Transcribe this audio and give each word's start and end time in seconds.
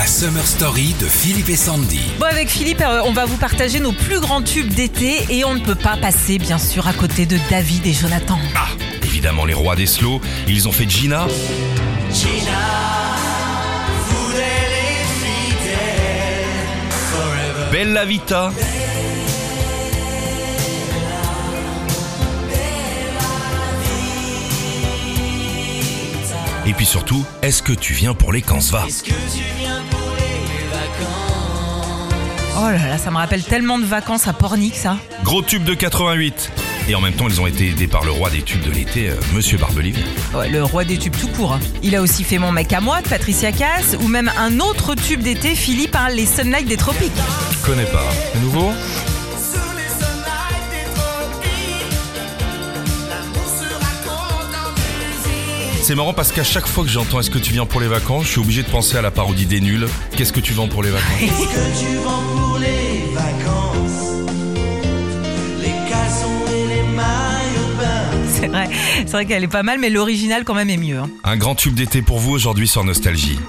La 0.00 0.06
Summer 0.06 0.46
Story 0.46 0.94
de 0.98 1.04
Philippe 1.04 1.50
et 1.50 1.56
Sandy. 1.56 2.00
Bon, 2.18 2.24
avec 2.24 2.48
Philippe, 2.48 2.80
euh, 2.80 3.02
on 3.04 3.12
va 3.12 3.26
vous 3.26 3.36
partager 3.36 3.80
nos 3.80 3.92
plus 3.92 4.18
grands 4.18 4.40
tubes 4.40 4.72
d'été 4.72 5.26
et 5.28 5.44
on 5.44 5.52
ne 5.52 5.60
peut 5.60 5.74
pas 5.74 5.98
passer, 5.98 6.38
bien 6.38 6.56
sûr, 6.56 6.88
à 6.88 6.94
côté 6.94 7.26
de 7.26 7.36
David 7.50 7.86
et 7.86 7.92
Jonathan. 7.92 8.38
Ah, 8.56 8.68
évidemment 9.02 9.44
les 9.44 9.52
rois 9.52 9.76
des 9.76 9.84
slow, 9.84 10.22
ils 10.48 10.66
ont 10.66 10.72
fait 10.72 10.88
Gina, 10.88 11.26
Bella 17.70 18.06
Vita, 18.06 18.52
et 26.66 26.72
puis 26.74 26.86
surtout, 26.86 27.24
est-ce 27.42 27.62
que 27.62 27.72
tu 27.72 27.92
viens 27.92 28.14
pour 28.14 28.32
les 28.32 28.42
camps 28.42 28.58
va? 28.70 28.86
Oh 32.62 32.64
là 32.68 32.72
là, 32.88 32.98
ça 32.98 33.10
me 33.10 33.16
rappelle 33.16 33.42
tellement 33.42 33.78
de 33.78 33.84
vacances 33.84 34.28
à 34.28 34.32
Pornic, 34.32 34.74
ça. 34.76 34.98
Gros 35.24 35.40
tube 35.42 35.64
de 35.64 35.74
88 35.74 36.50
et 36.88 36.94
en 36.94 37.00
même 37.00 37.12
temps, 37.14 37.28
ils 37.28 37.40
ont 37.40 37.46
été 37.46 37.68
aidés 37.68 37.86
par 37.86 38.04
le 38.04 38.10
roi 38.10 38.30
des 38.30 38.42
tubes 38.42 38.62
de 38.62 38.70
l'été, 38.70 39.10
euh, 39.10 39.14
Monsieur 39.32 39.56
Barbelivier. 39.58 40.02
Ouais, 40.34 40.48
le 40.48 40.64
roi 40.64 40.84
des 40.84 40.98
tubes 40.98 41.14
tout 41.16 41.28
court. 41.28 41.52
hein. 41.52 41.60
Il 41.82 41.94
a 41.94 42.02
aussi 42.02 42.24
fait 42.24 42.38
Mon 42.38 42.52
mec 42.52 42.72
à 42.72 42.80
moi 42.80 43.00
de 43.00 43.08
Patricia 43.08 43.52
Cass 43.52 43.96
ou 44.02 44.08
même 44.08 44.30
un 44.38 44.58
autre 44.60 44.94
tube 44.94 45.20
d'été, 45.22 45.54
Philippe, 45.54 45.94
hein, 45.94 46.08
les 46.10 46.26
Sunlight 46.26 46.66
des 46.66 46.76
Tropiques. 46.76 47.12
Je 47.52 47.66
connais 47.66 47.84
pas. 47.84 48.04
C'est 48.32 48.40
nouveau? 48.40 48.72
C'est 55.90 55.96
marrant 55.96 56.14
parce 56.14 56.30
qu'à 56.30 56.44
chaque 56.44 56.68
fois 56.68 56.84
que 56.84 56.90
j'entends 56.90 57.18
Est-ce 57.18 57.30
que 57.30 57.38
tu 57.40 57.52
viens 57.52 57.66
pour 57.66 57.80
les 57.80 57.88
vacances, 57.88 58.26
je 58.26 58.30
suis 58.30 58.40
obligé 58.40 58.62
de 58.62 58.68
penser 58.68 58.96
à 58.96 59.02
la 59.02 59.10
parodie 59.10 59.46
des 59.46 59.60
nuls. 59.60 59.88
Qu'est-ce 60.16 60.32
que 60.32 60.38
tu 60.38 60.52
vends 60.52 60.68
pour 60.68 60.84
les 60.84 60.90
vacances 60.90 61.08
que 61.20 61.80
tu 61.80 61.96
vends 61.96 62.22
pour 62.36 62.58
les 62.58 63.12
vacances? 63.12 64.30
Les 65.60 65.90
caleçons 65.90 66.46
et 66.46 66.68
les 66.68 66.82
maillots 66.94 67.72
de 67.72 67.76
bain 67.76 68.28
C'est 68.28 68.46
vrai, 68.46 68.68
c'est 68.98 69.10
vrai 69.10 69.26
qu'elle 69.26 69.42
est 69.42 69.48
pas 69.48 69.64
mal, 69.64 69.80
mais 69.80 69.90
l'original 69.90 70.44
quand 70.44 70.54
même 70.54 70.70
est 70.70 70.76
mieux. 70.76 70.98
hein. 70.98 71.10
Un 71.24 71.36
grand 71.36 71.56
tube 71.56 71.74
d'été 71.74 72.02
pour 72.02 72.20
vous 72.20 72.30
aujourd'hui 72.30 72.68
sur 72.68 72.84
Nostalgie. 72.84 73.40